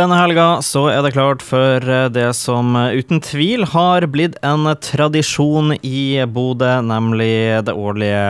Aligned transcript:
Denne 0.00 0.16
helga 0.16 0.44
så 0.64 0.86
er 0.88 1.02
det 1.04 1.10
klart 1.12 1.42
for 1.44 1.84
eh, 1.84 2.06
det 2.08 2.30
som 2.38 2.72
eh, 2.78 2.94
uten 3.02 3.18
tvil 3.20 3.66
har 3.68 4.06
blitt 4.08 4.38
en 4.46 4.64
tradisjon 4.80 5.74
i 5.84 6.22
Bodø, 6.24 6.70
nemlig 6.86 7.60
det 7.66 7.74
årlige 7.76 8.22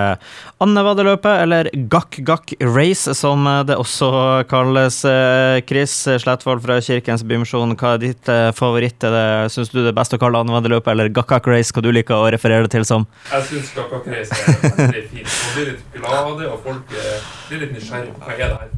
Annevadeløpet, 0.60 1.44
eller 1.44 1.70
Gakk-Gakk 1.92 2.56
Race, 2.74 3.14
som 3.14 3.46
det 3.68 3.76
også 3.78 4.10
kalles. 4.50 4.98
Eh, 5.06 5.60
Chris 5.68 5.94
Slettvold 6.24 6.64
fra 6.64 6.80
Kirkens 6.82 7.22
Bymisjon, 7.22 7.76
hva 7.78 7.94
er 7.94 8.02
ditt 8.02 8.32
favoritt? 8.58 9.06
Syns 9.54 9.70
du 9.70 9.78
det 9.78 9.92
er 9.92 9.96
best 10.00 10.16
å 10.16 10.20
kalle 10.20 10.42
Annevadeløpet 10.42 10.90
eller 10.90 11.14
Gakk-Gakk 11.14 11.46
Race? 11.54 11.70
Hva 11.70 11.86
du 11.86 11.92
liker 11.94 12.18
å 12.18 12.32
referere 12.34 12.66
det 12.66 12.74
til 12.74 12.88
som? 12.88 13.06
Jeg 13.30 13.46
syns 13.52 13.70
Gakk-Gakk 13.78 14.10
Race 14.10 14.34
er 14.34 14.58
veldig 14.66 15.06
fint. 15.12 15.30
Man 15.30 15.54
blir 15.54 15.70
litt 15.70 15.86
glade, 16.00 16.50
og 16.50 16.66
folk 16.66 16.98
blir 17.46 17.64
litt 17.64 17.78
nysgjerrige 17.78 18.18
hva 18.18 18.34
er 18.34 18.42
det 18.42 18.50
her 18.58 18.70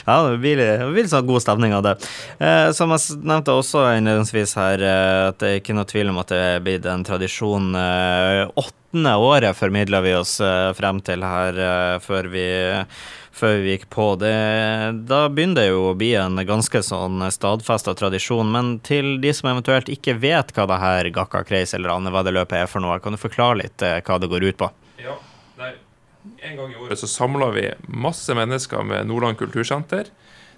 Ja, 0.06 0.16
det 0.30 0.38
blir, 0.42 0.62
det 0.62 0.88
blir 0.94 1.10
sånn 1.10 1.26
god 1.28 1.42
stemning 1.42 1.74
av 1.76 1.79
det. 1.84 1.94
Eh, 2.38 2.70
som 2.76 2.92
jeg 2.94 3.20
nevnte 3.22 3.54
også 3.54 3.84
innledningsvis 3.98 4.56
her, 4.58 4.82
eh, 4.82 5.28
at 5.30 5.40
det 5.42 5.48
er 5.48 5.60
ikke 5.60 5.76
noe 5.76 5.88
tvil 5.88 6.12
om 6.12 6.20
at 6.22 6.32
det 6.32 6.42
er 6.42 6.64
blitt 6.64 6.86
en 6.88 7.06
tradisjon. 7.06 7.70
Eh, 7.76 8.42
åttende 8.60 9.14
året 9.22 9.56
formidla 9.56 10.02
vi 10.04 10.14
oss 10.18 10.38
eh, 10.44 10.72
frem 10.76 11.00
til 11.06 11.24
her 11.26 11.58
før 12.04 12.30
vi 12.32 12.44
før 13.40 13.60
vi 13.62 13.72
gikk 13.72 13.86
på. 13.94 14.06
Det, 14.20 14.32
da 15.08 15.20
begynner 15.32 15.62
det 15.62 15.68
jo 15.70 15.84
å 15.90 15.96
bli 15.96 16.10
en 16.18 16.36
ganske 16.44 16.82
sånn 16.84 17.22
stadfesta 17.32 17.94
tradisjon. 17.96 18.50
Men 18.52 18.74
til 18.84 19.14
de 19.22 19.32
som 19.32 19.48
eventuelt 19.48 19.88
ikke 19.88 20.18
vet 20.20 20.52
hva 20.52 20.66
det 20.68 20.80
her 20.82 21.08
Gakka 21.14 21.40
Kreis 21.48 21.72
eller 21.78 21.94
Annevadeløpet 21.94 22.58
er 22.58 22.68
for 22.68 22.84
noe, 22.84 22.98
kan 23.00 23.16
du 23.16 23.22
forklare 23.22 23.62
litt 23.62 23.80
hva 23.80 24.18
det 24.20 24.28
går 24.28 24.44
ut 24.50 24.60
på? 24.60 24.68
Ja, 25.00 25.16
nei, 25.62 25.72
En 26.44 26.58
gang 26.58 26.74
i 26.74 26.76
året 26.82 27.00
så 27.00 27.08
samler 27.08 27.54
vi 27.56 27.64
masse 27.88 28.34
mennesker 28.36 28.84
med 28.84 29.08
Nordland 29.08 29.40
kultursenter 29.40 30.10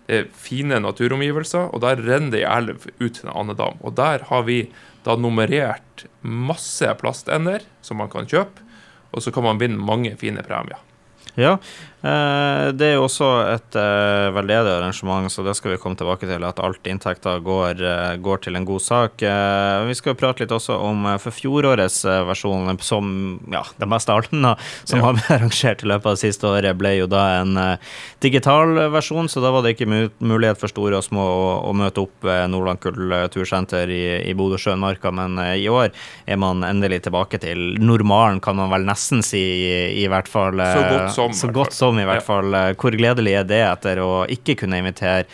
det 0.06 0.18
er 0.18 0.30
fine 0.34 0.80
naturomgivelser, 0.82 1.70
og 1.72 1.82
der 1.84 2.00
renner 2.02 2.34
det 2.34 2.42
ei 2.42 2.48
elv 2.50 2.86
ut 2.98 3.14
til 3.14 3.28
en 3.28 3.34
andedam. 3.44 3.78
Og 3.80 3.94
der 3.96 4.26
har 4.28 4.46
vi 4.48 4.64
da 5.06 5.16
nummerert 5.16 6.06
masse 6.22 6.88
plastender 7.00 7.64
som 7.82 8.02
man 8.02 8.10
kan 8.12 8.26
kjøpe, 8.28 8.64
og 9.12 9.22
så 9.22 9.32
kan 9.34 9.46
man 9.46 9.60
vinne 9.60 9.78
mange 9.78 10.14
fine 10.18 10.42
premier. 10.46 10.80
Ja, 11.40 11.58
Eh, 12.02 12.68
det 12.74 12.88
er 12.88 12.96
jo 12.96 13.04
også 13.06 13.26
et 13.46 13.76
uh, 13.78 14.32
veldedig 14.34 14.72
arrangement, 14.72 15.30
så 15.30 15.44
det 15.46 15.54
skal 15.54 15.76
vi 15.76 15.78
komme 15.78 15.98
tilbake 15.98 16.26
til. 16.26 16.42
At 16.42 16.58
alt 16.62 16.88
inntekter 16.90 17.38
går, 17.44 17.78
uh, 17.78 18.14
går 18.18 18.42
til 18.42 18.58
en 18.58 18.66
god 18.66 18.82
sak. 18.82 19.22
Vi 19.22 19.94
skal 19.94 20.18
prate 20.18 20.42
litt 20.42 20.54
også 20.54 20.74
om 20.82 21.06
for 21.22 21.34
fjorårets 21.34 22.02
versjon, 22.26 22.70
som 22.82 23.12
ja, 23.52 23.62
det 23.78 23.88
meste 23.90 24.10
av 24.10 24.22
Alna 24.22 24.54
som 24.82 24.98
ja. 24.98 25.04
har 25.06 25.16
blitt 25.16 25.30
arrangert 25.36 25.84
i 25.84 25.90
løpet 25.90 26.08
av 26.08 26.16
det 26.16 26.22
siste 26.24 26.48
året, 26.48 26.78
ble 26.78 26.94
jo 26.96 27.08
da 27.10 27.22
en 27.40 27.60
digital 28.24 28.74
versjon. 28.92 29.30
Så 29.30 29.42
da 29.44 29.52
var 29.54 29.62
det 29.62 29.76
ikke 29.76 29.88
mulighet 30.18 30.58
for 30.60 30.72
store 30.72 30.98
og 30.98 31.06
små 31.06 31.22
å, 31.22 31.46
å 31.70 31.72
møte 31.76 32.02
opp 32.02 32.26
ved 32.26 32.50
Nordland 32.50 32.82
Kultursenter 32.82 33.90
i, 33.90 34.02
i 34.26 34.34
Bodø-Sjømarka. 34.38 35.14
Men 35.14 35.38
i 35.54 35.68
år 35.70 35.92
er 36.26 36.42
man 36.42 36.66
endelig 36.66 37.04
tilbake 37.06 37.38
til 37.42 37.78
normalen, 37.82 38.42
kan 38.42 38.58
man 38.58 38.72
vel 38.74 38.86
nesten 38.88 39.22
si, 39.26 39.42
i, 39.70 40.02
i 40.02 40.08
hvert 40.10 40.30
fall. 40.30 40.58
så 40.58 40.82
godt 40.90 41.14
som. 41.14 41.21
Så 41.36 41.50
godt 41.54 41.76
som 41.76 41.98
i 42.00 42.06
hvert 42.08 42.24
fall. 42.26 42.54
Eh, 42.54 42.72
hvor 42.78 42.96
gledelig 42.96 43.36
er 43.38 43.46
det 43.48 43.60
etter 43.66 44.02
å 44.02 44.24
ikke 44.30 44.56
kunne 44.64 44.80
invitere 44.82 45.26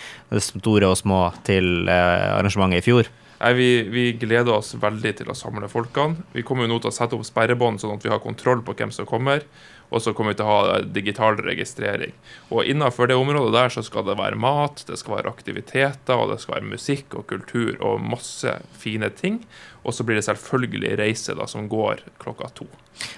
store 0.45 0.91
og 0.91 0.99
små 1.01 1.23
til 1.47 1.89
eh, 1.89 2.29
arrangementet 2.37 2.83
i 2.83 2.87
fjor? 2.91 3.09
Nei, 3.39 3.53
vi, 3.55 3.71
vi, 3.87 4.05
gleder 4.19 4.57
oss 4.57 4.73
veldig 4.81 5.13
til 5.21 5.29
å 5.31 5.37
samle 5.39 5.69
folkene. 5.71 6.25
Vi 6.35 6.43
kommer 6.47 6.67
jo 6.67 6.73
nå 6.73 6.81
til 6.83 6.91
å 6.91 6.95
sette 6.95 7.15
opp 7.15 7.27
sperrebånd, 7.27 7.79
sånn 7.79 7.95
at 7.95 8.07
vi 8.07 8.11
har 8.11 8.23
kontroll 8.23 8.65
på 8.67 8.75
hvem 8.81 8.91
som 8.95 9.07
kommer. 9.07 9.45
Og 9.89 10.03
så 10.05 10.13
kommer 10.13 10.35
vi 10.35 10.41
til 10.41 10.49
å 10.49 10.57
ha 10.57 10.81
digital 10.85 11.39
registrering. 11.41 12.13
Og 12.53 12.69
innenfor 12.69 13.09
det 13.09 13.17
området 13.17 13.55
der 13.55 13.73
så 13.73 13.85
skal 13.87 14.05
det 14.09 14.19
være 14.21 14.41
mat, 14.41 14.85
det 14.89 14.99
skal 15.01 15.19
være 15.19 15.33
aktiviteter, 15.33 16.15
og 16.17 16.33
det 16.33 16.43
skal 16.43 16.59
være 16.59 16.73
musikk 16.75 17.17
og 17.17 17.29
kultur 17.31 17.79
og 17.81 18.05
masse 18.05 18.59
fine 18.77 19.09
ting. 19.17 19.41
Og 19.89 19.95
så 19.95 20.05
blir 20.05 20.19
det 20.19 20.27
selvfølgelig 20.27 20.99
reise 21.01 21.35
da, 21.39 21.47
som 21.49 21.69
går 21.71 22.03
klokka 22.21 22.51
to. 22.59 22.67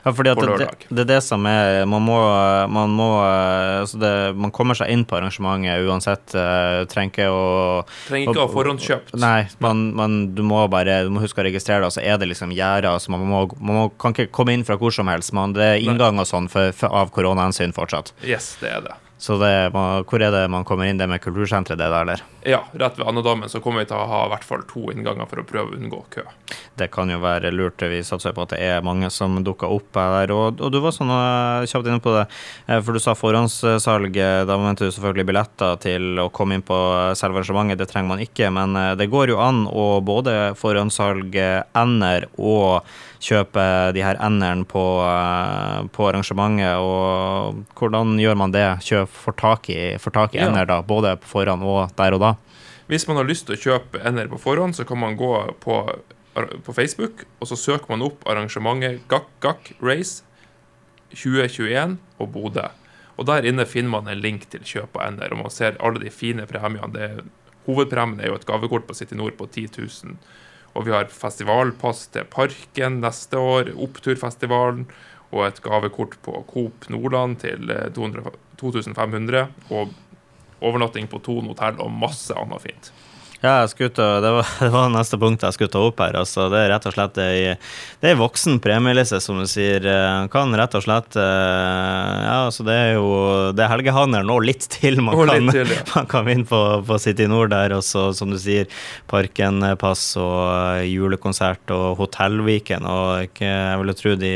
Ja, 0.04 0.12
fordi 0.12 0.34
det, 0.36 0.46
det, 0.60 0.66
det, 0.88 1.02
er 1.02 1.08
det 1.08 1.20
som 1.24 1.46
er 1.48 1.86
Man 1.88 2.02
må, 2.04 2.16
man, 2.68 2.90
må 2.92 3.06
altså 3.24 3.96
det, 3.96 4.10
man 4.36 4.52
kommer 4.52 4.76
seg 4.76 4.90
inn 4.92 5.06
på 5.08 5.16
arrangementet 5.16 5.86
uansett. 5.88 6.34
Uh, 6.36 6.84
trenger 6.90 7.14
ikke 7.14 7.28
å 7.32 7.46
Trenger 8.06 8.28
ikke 8.28 8.42
å 8.42 8.44
ha 8.44 8.52
forhåndskjøpt. 8.52 9.14
Nei, 9.20 9.48
man, 9.64 9.82
man, 9.96 10.18
du 10.36 10.44
må 10.46 10.60
bare 10.72 11.00
du 11.06 11.10
må 11.14 11.24
huske 11.24 11.40
å 11.40 11.46
registrere 11.48 11.86
deg, 11.86 11.94
så 11.96 12.04
er 12.04 12.20
det 12.20 12.28
liksom 12.28 12.52
gjerder. 12.52 12.90
Altså 12.92 13.14
man, 13.14 13.24
må, 13.24 13.42
man 13.56 13.78
må, 13.78 13.86
kan 14.00 14.12
ikke 14.12 14.28
komme 14.36 14.54
inn 14.56 14.66
fra 14.68 14.76
hvor 14.80 14.92
som 14.94 15.08
helst. 15.10 15.32
Man, 15.36 15.56
det 15.56 15.64
er 15.64 15.80
inngang 15.80 16.20
og 16.20 16.28
sånn 16.28 16.50
for, 16.52 16.59
av 16.82 17.12
koronahensyn 17.14 17.72
fortsatt. 17.76 18.12
Yes, 18.24 18.54
det 18.60 18.74
er 18.76 18.84
det. 18.88 18.98
Så 19.20 19.36
det, 19.36 19.52
hvor 20.08 20.22
er 20.22 20.32
det 20.32 20.46
man 20.48 20.64
kommer 20.64 20.88
inn? 20.88 20.96
Det 20.96 21.04
med 21.04 21.20
kultursenteret, 21.20 21.76
det 21.76 21.90
der, 21.92 22.06
eller? 22.06 22.22
Ja, 22.48 22.62
rett 22.72 22.96
ved 22.96 23.04
Andedammen 23.04 23.50
så 23.52 23.60
kommer 23.60 23.82
vi 23.82 23.90
til 23.90 23.98
å 24.00 24.06
ha 24.08 24.20
i 24.24 24.30
hvert 24.32 24.46
fall 24.48 24.62
to 24.64 24.86
innganger 24.94 25.28
for 25.28 25.42
å 25.42 25.44
prøve 25.44 25.74
å 25.74 25.76
unngå 25.76 25.98
kø. 26.14 26.24
Det 26.80 26.88
kan 26.94 27.12
jo 27.12 27.18
være 27.20 27.50
lurt. 27.52 27.84
Vi 27.84 27.98
satser 28.06 28.32
på 28.32 28.46
at 28.46 28.54
det 28.54 28.62
er 28.64 28.86
mange 28.86 29.10
som 29.12 29.36
dukker 29.44 29.68
opp 29.68 29.92
der. 29.92 30.32
Og, 30.32 30.56
og 30.64 30.72
du 30.72 30.78
var 30.80 30.96
sånn 30.96 31.12
eh, 31.12 31.66
kjapt 31.68 31.90
inne 31.90 32.00
på 32.00 32.14
det, 32.16 32.24
eh, 32.64 32.80
for 32.80 32.96
du 32.96 33.02
sa 33.04 33.12
forhåndssalg. 33.18 34.16
Da 34.48 34.56
mente 34.56 34.88
du 34.88 34.94
selvfølgelig 34.96 35.28
billetter 35.34 35.76
til 35.84 36.24
å 36.24 36.30
komme 36.32 36.56
inn 36.56 36.64
på 36.64 36.80
selve 37.20 37.42
arrangementet. 37.42 37.82
Det 37.84 37.90
trenger 37.92 38.14
man 38.14 38.24
ikke, 38.24 38.48
men 38.56 38.72
eh, 38.80 38.96
det 38.96 39.10
går 39.12 39.34
jo 39.34 39.44
an 39.44 39.66
å 39.68 39.86
både 40.00 40.56
forhåndssalg 40.64 41.36
ender 41.36 42.30
og 42.40 42.88
kjøpe 43.20 43.62
de 43.94 44.02
her 44.04 44.18
endene 44.22 44.64
på, 44.68 44.82
eh, 45.04 45.86
på, 45.92 46.08
arrangementet. 46.08 46.80
Og 46.80 47.60
hvordan 47.78 48.16
gjør 48.20 48.38
man 48.40 48.54
det? 48.54 48.66
Kjøp, 48.86 49.09
får 49.12 49.36
tak 49.40 49.70
i, 49.72 49.80
får 49.98 50.14
tak 50.16 50.34
i 50.34 50.40
ja. 50.40 50.48
ender, 50.48 50.68
da, 50.68 50.80
både 50.86 51.16
på 51.20 51.30
forhånd 51.34 51.66
og 51.66 51.92
der 51.98 52.16
og 52.16 52.22
da? 52.22 52.32
Hvis 52.90 53.06
man 53.06 53.20
har 53.20 53.28
lyst 53.28 53.46
til 53.46 53.56
å 53.56 53.60
kjøpe 53.60 54.02
ender 54.06 54.30
på 54.30 54.40
forhånd, 54.42 54.74
så 54.78 54.86
kan 54.88 54.98
man 54.98 55.18
gå 55.18 55.32
på, 55.62 55.76
på 56.66 56.74
Facebook, 56.74 57.24
og 57.38 57.50
så 57.50 57.58
søker 57.58 57.92
man 57.92 58.04
opp 58.06 58.26
arrangementet 58.30 59.04
Gakk 59.10 59.30
Gakk 59.44 59.72
Race 59.82 60.24
2021 61.14 61.98
og 62.18 62.32
Bodø. 62.34 62.66
Og 63.20 63.28
Der 63.28 63.44
inne 63.46 63.66
finner 63.68 63.98
man 63.98 64.08
en 64.08 64.22
link 64.22 64.48
til 64.50 64.64
kjøp 64.64 64.96
av 64.96 65.10
ender, 65.10 65.34
og 65.34 65.44
man 65.44 65.54
ser 65.54 65.78
alle 65.78 66.00
de 66.02 66.10
fine 66.10 66.46
premiene. 66.48 67.24
hovedpremien 67.66 68.20
er 68.20 68.32
jo 68.32 68.38
et 68.40 68.46
gavekort 68.48 68.86
på 68.88 68.94
City 68.96 69.14
Nord 69.14 69.36
på 69.36 69.46
10 69.46 69.68
000 69.76 70.16
og 70.74 70.86
vi 70.86 70.94
har 70.94 71.10
festivalpass 71.10 72.06
til 72.14 72.26
Parken 72.30 73.00
neste 73.02 73.38
år, 73.38 73.72
Oppturfestivalen, 73.74 74.86
og 75.30 75.44
et 75.46 75.60
gavekort 75.62 76.16
på 76.24 76.40
Coop 76.50 76.88
Nordland 76.90 77.40
til 77.44 77.70
200, 77.94 78.26
eh, 78.26 78.40
2500. 78.60 79.46
Og 79.70 79.94
overnatting 80.60 81.08
på 81.08 81.22
Thon 81.24 81.48
hotell 81.48 81.80
og 81.80 81.94
masse 81.94 82.34
annet 82.36 82.66
fint. 82.66 82.92
Ja, 83.40 83.66
ta, 83.66 84.20
det, 84.20 84.30
var, 84.30 84.46
det, 84.60 84.68
var, 84.68 84.90
neste 84.92 85.16
punkt 85.16 85.44
jeg 85.46 85.56
skulle 85.56 85.72
ta 85.72 85.80
opp 85.80 86.00
her. 86.04 86.18
Altså, 86.20 86.50
det 86.52 86.58
er 86.60 86.68
rett 86.74 86.88
og 86.90 86.92
slett 86.92 87.20
ei, 87.24 87.54
det 88.02 88.10
er 88.10 88.18
voksen 88.20 88.58
premieliste, 88.60 89.16
som 89.24 89.40
du 89.40 89.46
sier. 89.48 89.86
Eh, 89.88 90.26
kan 90.32 90.52
rett 90.60 90.76
og 90.76 90.84
slett 90.84 91.16
eh, 91.16 92.18
Ja, 92.20 92.36
altså 92.50 92.66
det 92.68 92.76
er 92.76 92.92
jo 92.98 93.08
det 93.56 93.64
er 93.64 93.72
helgehandelen 93.72 94.32
og 94.34 94.44
litt 94.44 94.68
til 94.74 95.00
man, 95.00 95.16
kan, 95.16 95.48
litt 95.48 95.56
til, 95.56 95.72
ja. 95.72 95.86
man 95.94 96.10
kan 96.10 96.28
vinne 96.28 96.44
på, 96.50 96.60
på 96.84 97.00
City 97.00 97.30
Nord 97.32 97.54
der. 97.54 97.78
Og 97.78 97.84
så, 97.86 98.10
som 98.16 98.28
du 98.34 98.36
sier, 98.40 98.68
Parkenpass 99.08 100.04
og 100.20 100.84
julekonsert 100.84 101.72
og 101.72 101.96
Hotellviken. 102.02 102.84
Og 102.84 103.40
jeg 103.40 103.80
vil 103.80 103.96
tro 103.96 104.18
de 104.20 104.34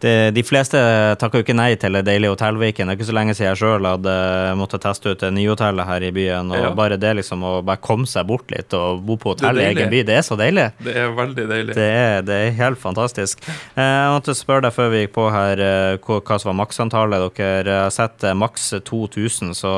det, 0.00 0.30
de 0.36 0.42
fleste 0.44 0.78
takker 1.20 1.40
jo 1.40 1.46
ikke 1.46 1.56
nei 1.56 1.70
til 1.80 1.96
det 1.96 2.02
deilige 2.04 2.34
hotellviken. 2.34 2.88
Det 2.88 2.94
er 2.94 2.98
ikke 2.98 3.08
så 3.08 3.14
lenge 3.16 3.34
siden 3.36 3.48
jeg 3.48 3.60
sjøl 3.62 3.86
hadde 3.88 4.16
måttet 4.60 4.84
teste 4.84 5.14
ut 5.14 5.22
det 5.22 5.30
nye 5.32 5.48
hotellet 5.48 5.88
her 5.88 6.04
i 6.04 6.10
byen. 6.12 6.50
og 6.52 6.66
ja. 6.66 6.72
Bare 6.76 6.98
det 7.00 7.14
liksom 7.16 7.44
å 7.46 7.52
bare 7.64 7.80
komme 7.80 8.08
seg 8.10 8.26
bort 8.28 8.52
litt 8.52 8.76
og 8.76 9.00
bo 9.06 9.16
på 9.20 9.32
hotell 9.32 9.60
i 9.62 9.64
egen 9.70 9.88
by, 9.92 10.02
det 10.04 10.18
er 10.18 10.26
så 10.26 10.36
deilig. 10.36 10.66
Det 10.84 10.96
er 11.00 11.14
veldig 11.16 11.46
deilig. 11.48 11.76
Det 11.78 11.86
er, 11.88 12.26
det 12.26 12.36
er 12.42 12.52
helt 12.58 12.80
fantastisk. 12.82 13.40
Eh, 13.48 13.80
jeg 13.80 14.12
måtte 14.12 14.36
spørre 14.36 14.66
deg 14.66 14.76
før 14.76 14.92
vi 14.92 15.02
gikk 15.04 15.14
på 15.16 15.26
her 15.32 15.64
eh, 15.64 16.12
hva 16.12 16.38
som 16.42 16.52
var 16.52 16.58
maksantallet. 16.60 17.26
Dere 17.36 17.80
har 17.86 17.94
sett 17.94 18.26
eh, 18.26 18.36
maks 18.36 18.68
2000, 18.84 19.56
så, 19.56 19.72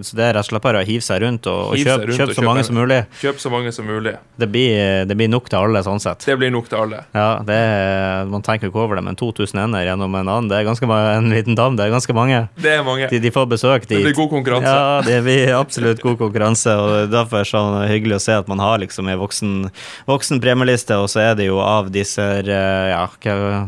så, 0.00 0.16
det 0.16 0.24
er 0.30 0.36
rett 0.38 0.46
og 0.46 0.54
slett 0.54 0.64
bare 0.64 0.80
å 0.80 0.88
hive 0.88 1.04
seg 1.04 1.20
rundt 1.26 1.48
og, 1.52 1.74
og 1.74 1.84
kjøpe 1.84 2.16
kjøp 2.16 2.34
så 2.38 2.46
mange 2.46 2.64
som 2.64 2.80
mulig. 2.80 3.02
Kjøp 3.20 3.44
så 3.44 3.52
mange 3.52 3.76
som 3.76 3.88
mulig. 3.88 4.16
Det 4.40 4.48
blir, 4.48 5.04
det 5.08 5.18
blir 5.18 5.30
nok 5.32 5.52
til 5.52 5.60
alle, 5.60 5.84
sånn 5.84 6.00
sett. 6.02 6.24
Det 6.24 6.38
blir 6.40 6.52
nok 6.54 6.72
til 6.72 6.80
alle. 6.80 7.04
Ja, 7.12 7.28
det, 7.44 7.60
man 8.32 8.44
tenker 8.46 8.72
ikke 8.72 8.86
over 8.86 8.98
det 8.98 9.01
men 9.04 9.18
2000 9.18 9.60
ender 9.64 9.84
gjennom 9.86 10.14
en 10.18 10.28
annen. 10.28 10.48
Det 10.50 10.58
er 10.58 10.66
ganske 10.66 10.88
mange, 10.88 11.14
en 11.18 11.30
liten 11.32 11.58
dam, 11.58 11.76
det 11.78 11.86
er 11.86 11.94
ganske 11.94 12.14
mange. 12.16 12.40
Det 12.62 12.74
er 12.76 12.84
mange. 12.86 13.08
De, 13.10 13.20
de 13.22 13.32
får 13.34 13.48
besøk 13.50 13.86
dit. 13.86 13.98
Det 13.98 14.04
blir 14.08 14.16
god 14.18 14.30
konkurranse. 14.32 14.72
Ja, 14.72 15.00
det 15.06 15.18
blir 15.26 15.52
absolutt 15.58 16.02
god 16.04 16.18
konkurranse. 16.20 16.76
og 16.78 17.12
Derfor 17.12 17.40
er 17.40 17.46
det 17.46 17.50
sånn 17.52 17.78
hyggelig 17.90 18.18
å 18.18 18.22
se 18.26 18.38
at 18.42 18.50
man 18.50 18.62
har 18.62 18.80
liksom 18.82 19.10
en 19.10 19.20
voksen, 19.20 19.52
voksen 20.10 20.42
premieliste, 20.42 20.98
og 21.02 21.10
så 21.12 21.24
er 21.26 21.36
det 21.38 21.50
jo 21.50 21.60
av 21.64 21.90
disse 21.94 22.22
eh, 22.42 22.92
ja, 22.92 23.04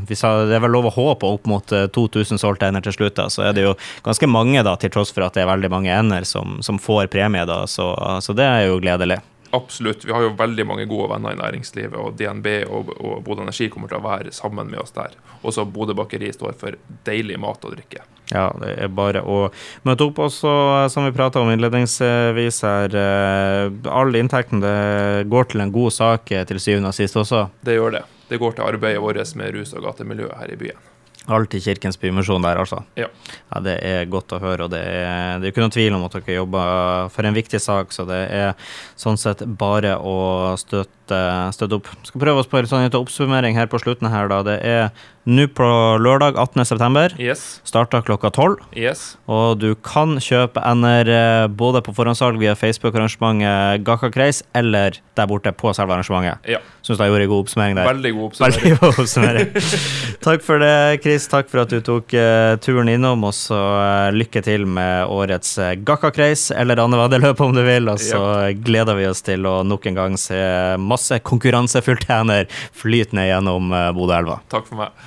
vi 0.08 0.18
sa, 0.18 0.36
Det 0.48 0.58
er 0.58 0.64
vel 0.64 0.74
lov 0.74 0.90
å 0.90 0.94
håpe 0.94 1.28
opp 1.36 1.50
mot 1.50 1.74
2000 1.74 2.38
eh, 2.38 2.40
solgte 2.40 2.70
ender 2.70 2.84
til 2.84 2.96
slutt, 2.98 3.18
da, 3.18 3.28
så 3.32 3.48
er 3.48 3.56
det 3.56 3.66
jo 3.66 3.76
ganske 4.06 4.30
mange, 4.30 4.62
da, 4.66 4.76
til 4.80 4.92
tross 4.94 5.14
for 5.14 5.26
at 5.26 5.36
det 5.36 5.44
er 5.44 5.52
veldig 5.52 5.72
mange 5.72 5.92
ender 5.94 6.26
som, 6.28 6.58
som 6.64 6.80
får 6.80 7.10
premie, 7.12 7.46
da, 7.48 7.64
så, 7.70 7.92
så 8.24 8.36
det 8.36 8.46
er 8.48 8.68
jo 8.68 8.80
gledelig. 8.82 9.20
Absolutt. 9.54 10.04
Vi 10.04 10.12
har 10.12 10.24
jo 10.24 10.32
veldig 10.38 10.64
mange 10.66 10.86
gode 10.90 11.12
venner 11.12 11.36
i 11.36 11.38
næringslivet, 11.38 11.94
og 11.94 12.16
DNB 12.18 12.48
og, 12.66 12.90
og 12.98 13.20
Bodø 13.26 13.44
Energi 13.44 13.68
kommer 13.70 13.90
til 13.90 14.00
å 14.00 14.06
være 14.06 14.32
sammen 14.34 14.70
med 14.72 14.82
oss 14.82 14.94
der. 14.96 15.14
Også 15.46 15.66
Bodø 15.70 15.94
bakeri 15.94 16.32
står 16.34 16.56
for 16.58 16.78
deilig 17.06 17.38
mat 17.42 17.62
og 17.62 17.76
drikke. 17.76 18.02
Ja, 18.32 18.48
det 18.58 18.72
er 18.80 18.88
bare 18.88 19.20
å 19.22 19.38
møte 19.84 20.08
opp. 20.08 20.22
Også, 20.26 20.50
som 20.90 21.06
vi 21.06 21.12
prata 21.14 21.42
om 21.42 21.52
innledningsvis 21.52 22.62
her, 22.64 22.96
eh, 22.96 23.90
all 23.92 24.16
inntekten 24.16 24.64
det 24.64 25.28
går 25.30 25.52
til 25.52 25.64
en 25.64 25.74
god 25.74 25.94
sak 25.94 26.32
eh, 26.32 26.46
til 26.48 26.62
syvende 26.62 26.90
og 26.90 26.98
sist 26.98 27.20
også. 27.20 27.46
Det 27.66 27.76
gjør 27.76 27.98
det. 27.98 28.04
Det 28.30 28.40
går 28.40 28.56
til 28.56 28.66
arbeidet 28.66 29.04
vårt 29.04 29.36
med 29.36 29.54
rus- 29.54 29.76
og 29.76 29.84
gatemiljøet 29.84 30.38
her 30.40 30.56
i 30.56 30.60
byen. 30.64 30.82
Alt 31.32 31.54
i 31.56 31.60
Kirkens 31.64 31.96
Bymisjon 32.00 32.44
der, 32.44 32.58
altså. 32.60 32.82
Ja. 33.00 33.06
ja. 33.48 33.60
Det 33.64 33.78
er 33.80 34.10
godt 34.12 34.34
å 34.36 34.40
høre, 34.42 34.66
og 34.66 34.72
det 34.74 34.82
er, 34.84 35.38
det 35.40 35.48
er 35.48 35.54
ikke 35.54 35.62
noen 35.64 35.72
tvil 35.72 35.96
om 35.96 36.04
at 36.04 36.16
dere 36.18 36.36
jobber 36.36 37.08
for 37.14 37.28
en 37.28 37.36
viktig 37.36 37.60
sak, 37.64 37.94
så 37.96 38.04
det 38.08 38.20
er 38.28 38.74
sånn 39.00 39.16
sett 39.20 39.44
bare 39.60 39.96
å 39.96 40.16
støtte, 40.60 40.90
støtte 41.54 41.80
opp. 41.80 41.90
Skal 42.06 42.22
prøve 42.22 42.40
oss 42.40 42.48
på 42.48 42.60
en 42.60 42.70
sånn 42.70 42.88
oppsummering 42.94 43.58
her 43.58 43.66
på 43.68 43.80
slutten 43.82 44.08
her, 44.12 44.30
da. 44.32 44.42
Det 44.46 44.60
er 44.64 44.88
nå 45.24 45.46
på 45.56 45.66
lørdag 46.04 46.36
18.9. 46.36 47.16
Yes. 47.22 47.42
Starta 47.64 48.02
klokka 48.04 48.28
12. 48.28 48.58
Yes. 48.76 49.04
Og 49.24 49.56
du 49.56 49.70
kan 49.80 50.18
kjøpe 50.20 50.60
NR 50.76 51.08
eh, 51.08 51.46
både 51.48 51.80
på 51.84 51.94
forhåndssalg 51.96 52.36
via 52.42 52.52
Facebook-arrangementet 52.58 53.84
Gakka 53.86 54.10
Kreis, 54.12 54.42
eller 54.52 54.98
der 55.16 55.28
borte 55.30 55.52
på 55.56 55.72
selve 55.76 55.96
arrangementet. 55.96 56.44
Ja. 56.48 56.60
Syns 56.84 57.00
jeg 57.00 57.08
gjorde 57.08 57.24
en 57.24 57.32
god 57.32 57.44
oppsummering 57.46 57.78
der. 57.78 57.88
Veldig 57.88 58.12
god 58.18 58.26
oppsummering. 58.28 58.60
Veldig 58.60 58.80
god 58.82 59.00
oppsummering. 59.04 59.54
Takk 60.26 60.44
for 60.44 60.60
det, 60.60 60.74
Chris. 61.06 61.28
Takk 61.32 61.48
for 61.48 61.64
at 61.64 61.72
du 61.72 61.80
tok 61.84 62.12
uh, 62.12 62.56
turen 62.60 62.92
innom. 62.92 63.24
Og 63.24 63.32
så 63.36 63.56
uh, 63.56 64.12
lykke 64.12 64.44
til 64.44 64.68
med 64.68 65.08
årets 65.08 65.56
uh, 65.56 65.72
Gakka 65.88 66.12
Kreis, 66.12 66.50
eller 66.52 66.84
andeveddeløp 66.84 67.40
om 67.46 67.56
du 67.56 67.62
vil. 67.64 67.88
Og 67.88 68.02
så 68.02 68.20
ja. 68.20 68.52
gleder 68.52 69.00
vi 69.00 69.08
oss 69.08 69.24
til 69.24 69.48
å 69.48 69.62
nok 69.64 69.88
en 69.88 70.00
gang 70.02 70.20
se 70.20 70.42
masse 70.94 71.20
konkurransefullt 71.20 72.04
konkurransefultener 72.08 72.46
flyte 72.74 73.16
ned 73.16 73.30
gjennom 73.30 73.72
uh, 73.72 73.90
Bodøelva. 73.96 74.40
Takk 74.52 74.68
for 74.68 74.80
meg. 74.84 75.04